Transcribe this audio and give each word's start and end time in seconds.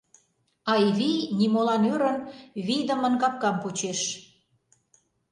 Айвий, 0.73 1.19
нимолан 1.37 1.83
ӧрын, 1.93 2.17
вийдымын 2.65 3.13
капкам 3.21 3.55
почеш. 3.63 4.01